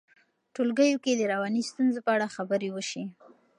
[0.53, 3.03] ټولګیو کې د رواني ستونزو په اړه خبرې وشي.